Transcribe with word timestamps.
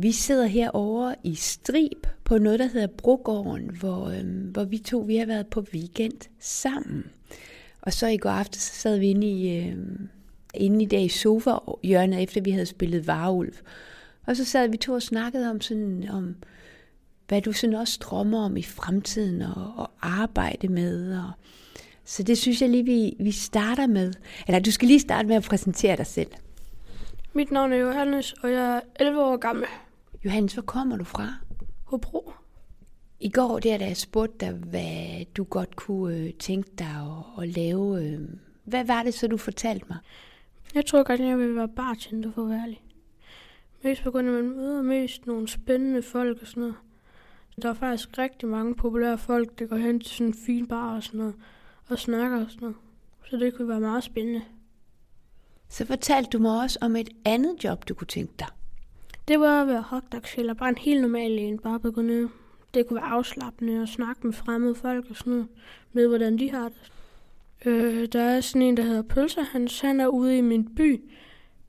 Vi 0.00 0.12
sidder 0.12 0.46
herovre 0.46 1.14
i 1.24 1.34
Strib 1.34 2.06
på 2.24 2.38
noget, 2.38 2.58
der 2.58 2.66
hedder 2.66 2.86
Brogården, 2.86 3.70
hvor, 3.80 4.08
øhm, 4.08 4.50
hvor 4.50 4.64
vi 4.64 4.78
to 4.78 4.98
vi 4.98 5.16
har 5.16 5.26
været 5.26 5.46
på 5.46 5.64
weekend 5.74 6.28
sammen. 6.38 7.04
Og 7.82 7.92
så 7.92 8.06
i 8.06 8.16
går 8.16 8.30
aftes 8.30 8.62
så 8.62 8.74
sad 8.74 8.98
vi 8.98 9.06
inde 9.06 9.26
i, 9.26 9.58
øhm, 9.58 10.08
inde 10.54 10.82
i 10.84 10.86
dag 10.86 11.02
i 11.02 11.08
sofa-hjørnet, 11.08 12.22
efter 12.22 12.40
vi 12.40 12.50
havde 12.50 12.66
spillet 12.66 13.06
Varulv. 13.06 13.52
Og 14.26 14.36
så 14.36 14.44
sad 14.44 14.68
vi 14.68 14.76
to 14.76 14.92
og 14.92 15.02
snakkede 15.02 15.50
om, 15.50 15.60
sådan, 15.60 16.08
om 16.10 16.36
hvad 17.28 17.42
du 17.42 17.52
sådan 17.52 17.76
også 17.76 17.98
drømmer 18.02 18.44
om 18.44 18.56
i 18.56 18.62
fremtiden 18.62 19.42
og, 19.42 19.72
og 19.76 19.90
arbejde 20.02 20.68
med. 20.68 21.18
Og, 21.18 21.30
så 22.04 22.22
det 22.22 22.38
synes 22.38 22.62
jeg 22.62 22.70
lige, 22.70 22.84
vi, 22.84 23.16
vi 23.20 23.30
starter 23.30 23.86
med. 23.86 24.12
Eller 24.46 24.60
du 24.60 24.70
skal 24.70 24.88
lige 24.88 25.00
starte 25.00 25.28
med 25.28 25.36
at 25.36 25.42
præsentere 25.42 25.96
dig 25.96 26.06
selv. 26.06 26.30
Mit 27.32 27.50
navn 27.50 27.72
er 27.72 27.76
Johannes, 27.76 28.32
og 28.32 28.52
jeg 28.52 28.76
er 28.76 28.80
11 29.00 29.24
år 29.24 29.36
gammel. 29.36 29.66
Johannes, 30.24 30.54
hvor 30.54 30.62
kommer 30.62 30.96
du 30.96 31.04
fra? 31.04 31.34
Hobro. 31.84 32.32
I 33.20 33.30
går 33.30 33.58
der, 33.58 33.78
da 33.78 33.86
jeg 33.86 33.96
spurgte 33.96 34.46
dig, 34.46 34.52
hvad 34.52 35.24
du 35.24 35.44
godt 35.44 35.76
kunne 35.76 36.16
øh, 36.16 36.32
tænke 36.34 36.70
dig 36.78 36.86
at, 36.86 37.42
at 37.42 37.48
lave, 37.48 38.04
øh, 38.04 38.20
hvad 38.64 38.84
var 38.84 39.02
det 39.02 39.14
så, 39.14 39.26
du 39.26 39.36
fortalte 39.36 39.86
mig? 39.88 39.98
Jeg 40.74 40.86
tror 40.86 41.02
godt, 41.02 41.20
jeg 41.20 41.38
vil 41.38 41.56
være 41.56 41.68
bartender 41.68 42.32
for 42.32 42.42
at 42.42 42.50
være 42.50 42.62
ærlig. 42.62 42.82
Mest 43.84 44.02
på 44.02 44.10
grund 44.10 44.28
af, 44.28 44.32
at 44.32 44.44
man 44.44 44.56
møder 44.56 44.82
mest 44.82 45.26
nogle 45.26 45.48
spændende 45.48 46.02
folk 46.02 46.42
og 46.42 46.46
sådan 46.46 46.60
noget. 46.60 46.76
Der 47.62 47.68
er 47.68 47.74
faktisk 47.74 48.18
rigtig 48.18 48.48
mange 48.48 48.74
populære 48.74 49.18
folk, 49.18 49.58
der 49.58 49.66
går 49.66 49.76
hen 49.76 50.00
til 50.00 50.10
sådan 50.10 50.26
en 50.26 50.34
fin 50.34 50.66
bar 50.66 50.96
og 50.96 51.02
sådan 51.02 51.18
noget, 51.18 51.34
og 51.88 51.98
snakker 51.98 52.44
og 52.44 52.50
sådan 52.50 52.60
noget. 52.60 52.76
Så 53.30 53.36
det 53.36 53.54
kunne 53.54 53.68
være 53.68 53.80
meget 53.80 54.04
spændende. 54.04 54.42
Så 55.68 55.86
fortalte 55.86 56.30
du 56.30 56.38
mig 56.38 56.60
også 56.60 56.78
om 56.82 56.96
et 56.96 57.08
andet 57.24 57.64
job, 57.64 57.88
du 57.88 57.94
kunne 57.94 58.06
tænke 58.06 58.32
dig. 58.38 58.48
Det 59.28 59.40
var 59.40 59.62
at 59.62 59.68
være 59.68 59.82
hotdogsælger, 59.82 60.54
bare 60.54 60.68
en 60.68 60.78
helt 60.78 61.00
normal 61.00 61.38
en, 61.38 61.58
bare 61.58 61.80
på 61.80 61.90
det 62.74 62.86
kunne 62.86 63.00
være 63.00 63.10
afslappende 63.10 63.82
at 63.82 63.88
snakke 63.88 64.26
med 64.26 64.32
fremmede 64.32 64.74
folk 64.74 65.06
og 65.10 65.16
sådan 65.16 65.32
noget, 65.32 65.48
med 65.92 66.06
hvordan 66.06 66.38
de 66.38 66.50
har 66.50 66.68
det. 66.68 66.92
Øh, 67.66 68.08
der 68.12 68.22
er 68.22 68.40
sådan 68.40 68.62
en, 68.62 68.76
der 68.76 68.82
hedder 68.82 69.02
Pølser, 69.02 69.42
han, 69.42 69.68
han 69.82 70.00
er 70.00 70.06
ude 70.06 70.38
i 70.38 70.40
min 70.40 70.74
by. 70.74 71.00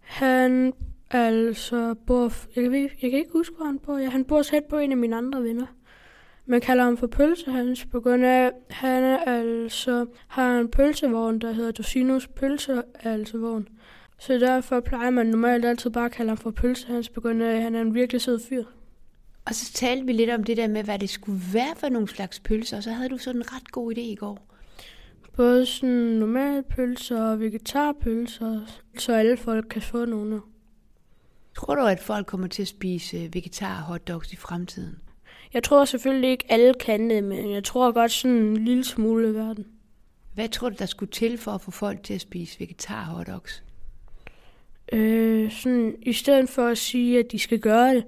Han 0.00 0.72
altså 1.10 1.94
bor, 2.06 2.32
jeg, 2.56 2.72
ved, 2.72 2.80
jeg 3.02 3.10
kan 3.10 3.18
ikke 3.18 3.32
huske, 3.32 3.56
hvor 3.56 3.66
han 3.66 3.78
bor. 3.78 3.98
Ja, 3.98 4.08
han 4.08 4.24
bor 4.24 4.42
tæt 4.42 4.64
på 4.64 4.78
en 4.78 4.92
af 4.92 4.98
mine 4.98 5.16
andre 5.16 5.42
venner. 5.42 5.66
Man 6.46 6.60
kalder 6.60 6.84
ham 6.84 6.96
for 6.96 7.06
pølsehans, 7.06 7.86
på 7.86 8.00
grund 8.00 8.24
af, 8.24 8.52
han 8.70 9.04
er 9.04 9.18
altså 9.18 10.06
har 10.28 10.58
en 10.58 10.68
pølsevogn, 10.68 11.38
der 11.38 11.52
hedder 11.52 11.70
Dosinos 11.70 12.28
altså 13.02 13.38
vogn. 13.38 13.68
Så 14.18 14.32
derfor 14.32 14.80
plejer 14.80 15.10
man 15.10 15.26
normalt 15.26 15.64
altid 15.64 15.90
bare 15.90 16.04
at 16.04 16.12
kalde 16.12 16.28
ham 16.28 16.36
for 16.36 16.50
pølsehans, 16.50 17.08
på 17.08 17.20
grund 17.20 17.42
af, 17.42 17.56
at 17.56 17.62
han 17.62 17.74
er 17.74 17.80
en 17.80 17.94
virkelig 17.94 18.20
sød 18.20 18.40
fyr. 18.48 18.64
Og 19.44 19.54
så 19.54 19.72
talte 19.72 20.06
vi 20.06 20.12
lidt 20.12 20.30
om 20.30 20.44
det 20.44 20.56
der 20.56 20.68
med, 20.68 20.84
hvad 20.84 20.98
det 20.98 21.10
skulle 21.10 21.40
være 21.52 21.76
for 21.76 21.88
nogle 21.88 22.08
slags 22.08 22.40
pølser, 22.40 22.76
og 22.76 22.82
så 22.82 22.90
havde 22.90 23.08
du 23.08 23.18
sådan 23.18 23.40
en 23.40 23.52
ret 23.52 23.72
god 23.72 23.92
idé 23.92 24.00
i 24.00 24.14
går. 24.14 24.46
Både 25.36 25.66
sådan 25.66 25.94
normale 25.94 26.62
pølser 26.62 27.22
og 27.22 27.40
vegetarpølser, 27.40 28.60
så 28.98 29.12
alle 29.12 29.36
folk 29.36 29.66
kan 29.70 29.82
få 29.82 30.04
nogle. 30.04 30.40
Tror 31.56 31.74
du, 31.74 31.82
at 31.82 32.00
folk 32.00 32.26
kommer 32.26 32.46
til 32.46 32.62
at 32.62 32.68
spise 32.68 33.28
vegetar 33.32 33.80
hotdogs 33.80 34.32
i 34.32 34.36
fremtiden? 34.36 34.98
Jeg 35.54 35.62
tror 35.62 35.84
selvfølgelig 35.84 36.30
ikke 36.30 36.44
alle 36.48 36.74
kan 36.74 37.10
det, 37.10 37.24
men 37.24 37.52
jeg 37.52 37.64
tror 37.64 37.92
godt 37.92 38.12
sådan 38.12 38.36
en 38.36 38.64
lille 38.64 38.84
smule 38.84 39.30
i 39.30 39.34
verden. 39.34 39.66
Hvad 40.34 40.48
tror 40.48 40.68
du, 40.68 40.76
der 40.78 40.86
skulle 40.86 41.12
til 41.12 41.38
for 41.38 41.50
at 41.50 41.60
få 41.60 41.70
folk 41.70 42.02
til 42.02 42.14
at 42.14 42.20
spise 42.20 42.60
vegetar 42.60 43.04
hotdogs? 43.04 43.62
Øh, 44.92 45.50
sådan, 45.50 45.94
I 46.02 46.12
stedet 46.12 46.48
for 46.48 46.66
at 46.66 46.78
sige, 46.78 47.18
at 47.18 47.32
de 47.32 47.38
skal 47.38 47.58
gøre 47.58 47.94
det, 47.94 48.04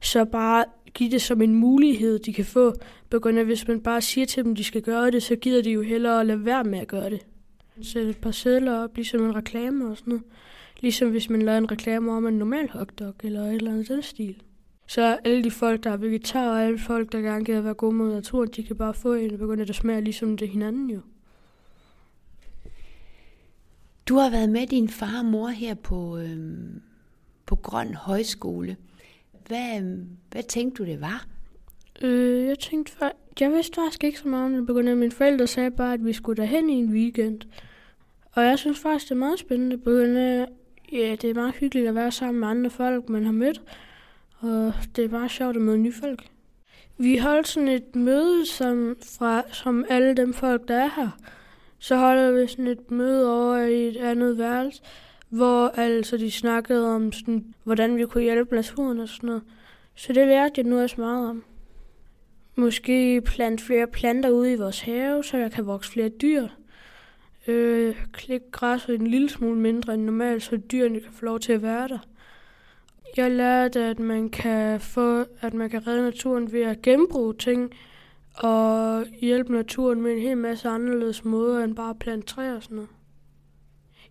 så 0.00 0.24
bare 0.24 0.64
give 0.94 1.10
det 1.10 1.22
som 1.22 1.42
en 1.42 1.54
mulighed, 1.54 2.18
de 2.18 2.32
kan 2.32 2.44
få. 2.44 2.72
Begynder, 3.10 3.44
hvis 3.44 3.68
man 3.68 3.80
bare 3.80 4.00
siger 4.00 4.26
til 4.26 4.44
dem, 4.44 4.52
at 4.52 4.58
de 4.58 4.64
skal 4.64 4.82
gøre 4.82 5.10
det, 5.10 5.22
så 5.22 5.36
gider 5.36 5.62
de 5.62 5.70
jo 5.70 5.82
hellere 5.82 6.20
at 6.20 6.26
lade 6.26 6.44
være 6.44 6.64
med 6.64 6.78
at 6.78 6.88
gøre 6.88 7.10
det. 7.10 7.26
Sætte 7.82 8.10
et 8.10 8.16
par 8.16 8.30
sædler 8.30 8.78
op, 8.78 8.96
ligesom 8.96 9.24
en 9.24 9.36
reklame 9.36 9.90
og 9.90 9.96
sådan 9.96 10.10
noget. 10.10 10.24
Ligesom 10.80 11.10
hvis 11.10 11.30
man 11.30 11.42
laver 11.42 11.58
en 11.58 11.70
reklame 11.70 12.12
om 12.12 12.26
en 12.26 12.34
normal 12.34 12.70
hotdog 12.70 13.14
eller 13.24 13.42
et 13.42 13.54
eller 13.54 13.70
andet 13.70 13.88
den 13.88 14.02
stil. 14.02 14.42
Så 14.86 15.18
alle 15.24 15.44
de 15.44 15.50
folk, 15.50 15.84
der 15.84 15.90
er 15.90 15.96
vegetarer, 15.96 16.50
og 16.50 16.62
alle 16.62 16.78
folk, 16.78 17.12
der 17.12 17.20
gerne 17.20 17.44
gider 17.44 17.60
være 17.60 17.74
gode 17.74 17.94
mod 17.94 18.14
naturen, 18.14 18.48
de 18.56 18.62
kan 18.62 18.76
bare 18.76 18.94
få 18.94 19.14
en, 19.14 19.32
og 19.32 19.38
begynde 19.38 19.62
at 19.62 19.74
smage 19.74 20.00
ligesom 20.00 20.36
det 20.36 20.48
hinanden 20.48 20.90
jo. 20.90 21.00
Du 24.06 24.14
har 24.14 24.30
været 24.30 24.48
med 24.48 24.66
din 24.66 24.88
far 24.88 25.18
og 25.18 25.24
mor 25.24 25.48
her 25.48 25.74
på, 25.74 26.18
øhm, 26.18 26.82
på 27.46 27.56
Grøn 27.56 27.94
Højskole. 27.94 28.76
Hvad, 29.46 29.78
øhm, 29.78 30.06
hvad 30.30 30.42
tænkte 30.42 30.82
du, 30.82 30.88
det 30.90 31.00
var? 31.00 31.26
Øh, 32.02 32.46
jeg 32.46 32.58
tænkte, 32.58 32.92
for, 32.92 33.12
jeg 33.40 33.52
vidste 33.52 33.74
faktisk 33.74 34.04
ikke 34.04 34.18
så 34.18 34.28
meget 34.28 34.44
om 34.44 34.52
det, 34.52 34.66
begyndte. 34.66 34.94
mine 34.94 35.12
forældre 35.12 35.46
sagde 35.46 35.70
bare, 35.70 35.94
at 35.94 36.04
vi 36.04 36.12
skulle 36.12 36.42
derhen 36.42 36.70
i 36.70 36.72
en 36.72 36.92
weekend. 36.92 37.40
Og 38.32 38.44
jeg 38.44 38.58
synes 38.58 38.78
faktisk, 38.78 39.08
det 39.08 39.14
er 39.14 39.18
meget 39.18 39.38
spændende, 39.38 39.78
på 39.78 39.90
ja, 40.92 41.16
det 41.22 41.24
er 41.24 41.34
meget 41.34 41.54
hyggeligt 41.54 41.88
at 41.88 41.94
være 41.94 42.12
sammen 42.12 42.40
med 42.40 42.48
andre 42.48 42.70
folk, 42.70 43.08
man 43.08 43.24
har 43.24 43.32
mødt. 43.32 43.62
Og 44.38 44.72
det 44.96 45.04
er 45.04 45.08
bare 45.08 45.28
sjovt 45.28 45.56
at 45.56 45.62
møde 45.62 45.78
nye 45.78 45.92
folk. 45.92 46.24
Vi 46.98 47.16
holdt 47.16 47.48
sådan 47.48 47.68
et 47.68 47.96
møde 47.96 48.46
som, 48.46 48.96
fra, 49.18 49.42
som 49.52 49.84
alle 49.88 50.14
dem 50.14 50.34
folk, 50.34 50.68
der 50.68 50.76
er 50.76 50.90
her. 50.96 51.10
Så 51.80 51.96
holder 51.96 52.32
vi 52.32 52.46
sådan 52.46 52.66
et 52.66 52.90
møde 52.90 53.34
over 53.34 53.56
i 53.56 53.88
et 53.88 53.96
andet 53.96 54.38
værelse, 54.38 54.82
hvor 55.28 55.68
altså 55.68 56.16
de 56.16 56.30
snakkede 56.30 56.94
om, 56.94 57.12
sådan, 57.12 57.54
hvordan 57.64 57.96
vi 57.96 58.06
kunne 58.06 58.22
hjælpe 58.24 58.54
naturen 58.54 58.98
og 58.98 59.08
sådan 59.08 59.26
noget. 59.26 59.42
Så 59.94 60.12
det 60.12 60.26
lærte 60.26 60.54
jeg 60.56 60.64
nu 60.64 60.80
også 60.80 61.00
meget 61.00 61.28
om. 61.28 61.44
Måske 62.56 63.20
plante 63.20 63.64
flere 63.64 63.86
planter 63.86 64.30
ude 64.30 64.52
i 64.52 64.56
vores 64.56 64.80
have, 64.80 65.24
så 65.24 65.36
jeg 65.36 65.52
kan 65.52 65.66
vokse 65.66 65.90
flere 65.90 66.08
dyr. 66.08 66.48
Øh, 67.46 68.06
klik 68.12 68.40
græsset 68.52 69.00
en 69.00 69.06
lille 69.06 69.30
smule 69.30 69.58
mindre 69.58 69.94
end 69.94 70.02
normalt, 70.02 70.42
så 70.42 70.56
dyrene 70.56 71.00
kan 71.00 71.12
få 71.12 71.24
lov 71.24 71.40
til 71.40 71.52
at 71.52 71.62
være 71.62 71.88
der. 71.88 71.98
Jeg 73.16 73.30
lærte, 73.30 73.80
at 73.80 73.98
man 73.98 74.28
kan 74.28 74.80
få, 74.80 75.24
at 75.40 75.54
man 75.54 75.70
kan 75.70 75.86
redde 75.86 76.02
naturen 76.02 76.52
ved 76.52 76.62
at 76.62 76.82
genbruge 76.82 77.34
ting 77.34 77.74
og 78.40 79.06
hjælpe 79.20 79.52
naturen 79.52 80.02
med 80.02 80.12
en 80.12 80.18
hel 80.18 80.36
masse 80.36 80.68
anderledes 80.68 81.24
måder 81.24 81.64
end 81.64 81.76
bare 81.76 81.90
at 81.90 81.98
plante 81.98 82.26
træer 82.26 82.56
og 82.56 82.62
sådan 82.62 82.74
noget. 82.74 82.90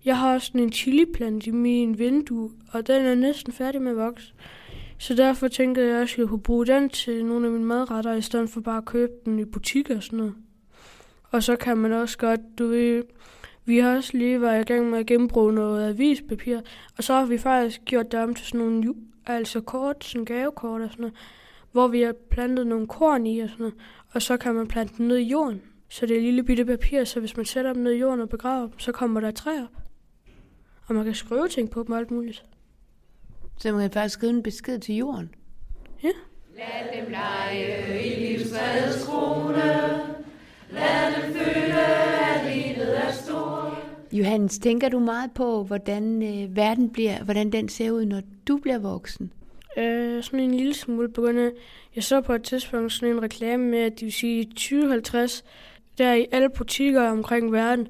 Jeg 0.06 0.18
har 0.18 0.34
også 0.34 0.52
en 0.56 0.72
chiliplante 0.72 1.48
i 1.48 1.52
min 1.52 2.00
vindue, 2.00 2.52
og 2.72 2.88
den 2.88 3.06
er 3.06 3.16
næsten 3.16 3.54
færdig 3.54 3.82
med 3.82 3.92
at 3.92 3.98
vokse. 3.98 4.34
Så 4.98 5.16
derfor 5.16 5.48
tænker 5.48 5.82
jeg 5.82 6.02
også, 6.02 6.14
at 6.14 6.18
jeg 6.18 6.28
kunne 6.28 6.42
bruge 6.42 6.66
den 6.66 6.90
til 6.90 7.26
nogle 7.26 7.46
af 7.46 7.52
mine 7.52 7.66
madretter, 7.66 8.14
i 8.14 8.22
stedet 8.22 8.50
for 8.50 8.62
bare 8.62 8.78
at 8.78 8.86
købe 8.86 9.12
den 9.26 9.40
i 9.40 9.46
butikker 9.46 9.96
og 9.96 10.04
sådan 10.04 10.18
noget. 10.18 10.34
Og 11.32 11.44
så 11.44 11.56
kan 11.56 11.78
man 11.78 11.94
også 11.94 12.18
godt, 12.18 12.40
du 12.60 12.68
ved, 12.68 13.04
vi 13.66 13.78
har 13.78 13.96
også 13.96 14.18
lige 14.18 14.42
været 14.42 14.62
i 14.62 14.74
gang 14.74 14.90
med 14.90 15.00
at 15.00 15.06
genbruge 15.06 15.54
noget 15.54 15.90
avispapir, 15.90 16.60
og 16.98 17.04
så 17.04 17.14
har 17.14 17.26
vi 17.26 17.38
faktisk 17.38 17.82
gjort 17.86 18.12
det 18.12 18.20
om 18.20 18.36
til 18.36 18.46
sådan 18.46 18.60
nogle 18.60 18.94
altså 19.26 19.62
kort, 19.62 20.04
sådan 20.04 20.26
gavekort 20.26 20.82
og 20.82 20.90
sådan 20.90 21.02
noget, 21.02 21.16
hvor 21.72 21.88
vi 21.88 22.02
har 22.02 22.14
plantet 22.30 22.68
nogle 22.68 22.88
korn 22.88 23.26
i 23.26 23.40
og 23.40 23.50
sådan 23.50 23.64
noget, 23.64 23.76
og 24.12 24.22
så 24.22 24.38
kan 24.38 24.56
man 24.56 24.68
plante 24.68 24.94
dem 24.98 25.06
ned 25.06 25.18
i 25.18 25.30
jorden. 25.30 25.62
Så 25.90 26.06
det 26.06 26.18
er 26.18 26.22
lille 26.22 26.44
bitte 26.44 26.66
papir, 26.66 27.04
så 27.04 27.20
hvis 27.20 27.38
man 27.38 27.46
sætter 27.46 27.74
dem 27.74 27.84
ned 27.84 27.92
i 27.92 28.00
jorden 28.00 28.22
og 28.22 28.30
begraver 28.30 28.68
dem, 28.68 28.80
så 28.80 28.92
kommer 28.92 29.20
der 29.20 29.32
træer 29.32 29.64
op. 29.64 29.82
Og 30.88 30.96
man 30.96 31.06
kan 31.06 31.14
skrive 31.14 31.48
ting 31.48 31.70
på 31.70 31.84
dem 31.84 31.92
og 31.92 31.98
alt 31.98 32.12
muligt. 32.12 32.46
Så 33.58 33.72
man 33.72 33.82
kan 33.82 33.92
faktisk 33.92 34.14
skrive 34.14 34.34
en 34.34 34.44
besked 34.44 34.80
til 34.80 34.96
jorden? 34.96 35.36
Ja. 36.04 36.10
Lad 36.58 37.02
dem 37.02 37.12
lege 37.12 38.06
i 38.06 38.38
livsfredets 38.38 39.06
krone. 39.06 39.56
Lad 40.72 41.14
dem 41.16 41.34
føle, 41.34 41.82
at 42.36 42.56
livet 42.56 42.98
er 42.98 43.12
stort. 43.12 43.74
Johannes, 44.12 44.60
tænker 44.60 44.90
du 44.90 45.00
meget 45.00 45.32
på, 45.32 45.64
hvordan 45.64 46.24
øh, 46.24 46.56
verden 46.56 46.90
bliver, 46.90 47.24
hvordan 47.24 47.52
den 47.52 47.70
ser 47.70 47.92
ud, 47.92 48.06
når 48.06 48.22
du 48.48 48.58
bliver 48.58 48.80
voksen? 48.80 49.34
Øh, 49.78 50.24
sådan 50.24 50.40
en 50.40 50.56
lille 50.56 50.74
smule 50.74 51.10
af, 51.18 51.52
jeg 51.96 52.04
så 52.04 52.22
på 52.22 52.34
et 52.34 52.44
tidspunkt 52.44 52.94
sådan 52.94 53.16
en 53.16 53.22
reklame 53.22 53.64
med, 53.64 53.80
at 53.80 54.00
de 54.00 54.06
vil 54.06 54.14
sige 54.14 54.46
2050, 54.46 55.44
der 55.98 56.14
i 56.14 56.26
alle 56.32 56.50
butikker 56.50 57.10
omkring 57.10 57.52
verden, 57.52 57.88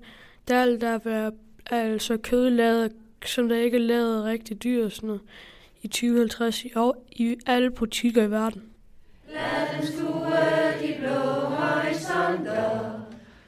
der 0.47 0.65
vil 0.65 0.81
der 0.81 0.97
være 0.97 1.31
altså 1.65 2.17
kød 2.17 2.49
lavet, 2.49 2.91
som 3.25 3.49
der 3.49 3.55
ikke 3.55 3.77
er 3.77 3.81
lavet 3.81 4.23
rigtig 4.23 4.63
dyr 4.63 4.85
og 4.85 4.91
sådan 4.91 5.07
noget, 5.07 5.21
i 5.81 5.87
2050 5.87 6.65
i, 6.65 6.71
år, 6.75 7.05
i 7.11 7.37
alle 7.45 7.71
butikker 7.71 8.23
i 8.23 8.31
verden. 8.31 8.63
Lad 9.33 9.77
dem 9.77 9.85
skue 9.85 10.33
de 10.81 10.95
blå 10.99 11.19
horisonter 11.49 13.01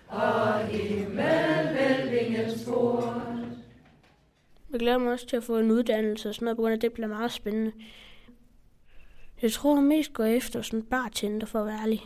og 0.07 0.67
himmelvælvingens 0.67 2.65
port. 2.67 3.03
Jeg 4.71 4.79
glæder 4.79 4.97
mig 4.97 5.11
også 5.13 5.27
til 5.27 5.37
at 5.37 5.43
få 5.43 5.57
en 5.57 5.71
uddannelse 5.71 6.29
og 6.29 6.35
sådan 6.35 6.45
noget, 6.45 6.57
på 6.57 6.61
grund 6.61 6.73
af, 6.73 6.79
det 6.79 6.93
bliver 6.93 7.07
meget 7.07 7.31
spændende. 7.31 7.71
Jeg 9.41 9.51
tror 9.51 9.79
mest 9.81 10.13
går 10.13 10.23
efter 10.23 10.61
sådan 10.61 10.83
bartender 10.83 11.45
for 11.45 11.59
at 11.59 11.65
være 11.65 11.81
ærlig. 11.81 12.01